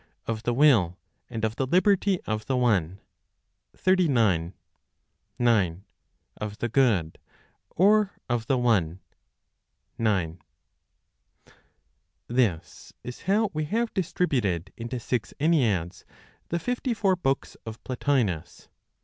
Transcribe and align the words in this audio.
Of 0.25 0.41
the 0.41 0.53
Will, 0.55 0.97
and 1.29 1.45
of 1.45 1.57
the 1.57 1.67
Liberty 1.67 2.19
of 2.25 2.47
the 2.47 2.57
One, 2.57 2.97
39. 3.77 4.55
9. 5.37 5.83
Of 6.37 6.57
the 6.57 6.67
Good, 6.69 7.19
or 7.69 8.11
of 8.27 8.47
the 8.47 8.57
One, 8.57 8.99
9. 9.99 10.41
This 12.27 12.93
is 13.03 13.21
how 13.21 13.51
we 13.53 13.65
have 13.65 13.93
distributed 13.93 14.73
into 14.75 14.99
six 14.99 15.35
Enneads 15.39 16.03
the 16.49 16.57
fifty 16.57 16.95
four 16.95 17.15
books 17.15 17.55
of 17.67 17.79
Plotinos. 17.83 18.69